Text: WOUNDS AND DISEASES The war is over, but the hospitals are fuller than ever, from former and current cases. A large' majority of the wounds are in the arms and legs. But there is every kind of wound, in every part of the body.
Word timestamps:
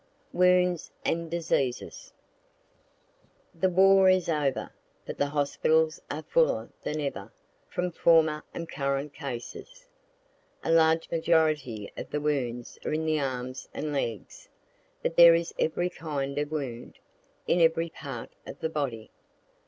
WOUNDS 0.33 0.89
AND 1.05 1.29
DISEASES 1.29 2.11
The 3.53 3.69
war 3.69 4.09
is 4.09 4.29
over, 4.29 4.71
but 5.05 5.19
the 5.19 5.27
hospitals 5.29 6.01
are 6.09 6.23
fuller 6.23 6.71
than 6.81 6.99
ever, 6.99 7.31
from 7.69 7.91
former 7.91 8.43
and 8.51 8.67
current 8.67 9.13
cases. 9.13 9.85
A 10.63 10.71
large' 10.71 11.11
majority 11.11 11.93
of 11.95 12.09
the 12.09 12.19
wounds 12.19 12.79
are 12.83 12.93
in 12.93 13.05
the 13.05 13.19
arms 13.19 13.69
and 13.75 13.93
legs. 13.93 14.49
But 15.03 15.17
there 15.17 15.35
is 15.35 15.53
every 15.59 15.91
kind 15.91 16.35
of 16.39 16.49
wound, 16.51 16.97
in 17.45 17.61
every 17.61 17.91
part 17.91 18.31
of 18.47 18.59
the 18.59 18.69
body. 18.69 19.11